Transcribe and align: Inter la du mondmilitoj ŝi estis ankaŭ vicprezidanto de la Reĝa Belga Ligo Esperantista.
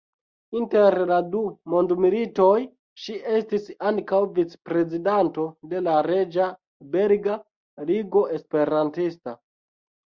Inter 0.59 0.95
la 1.11 1.19
du 1.35 1.41
mondmilitoj 1.73 2.55
ŝi 3.03 3.19
estis 3.41 3.69
ankaŭ 3.91 4.23
vicprezidanto 4.41 5.47
de 5.75 5.85
la 5.91 6.01
Reĝa 6.11 6.51
Belga 6.97 7.41
Ligo 7.95 8.29
Esperantista. 8.41 9.41